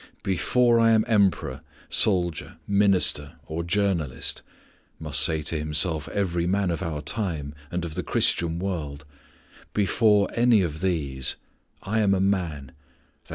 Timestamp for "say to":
5.19-5.59